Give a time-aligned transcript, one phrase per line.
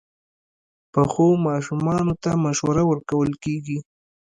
[0.93, 3.77] پخو ماشومانو ته مشوره ورکول کېږي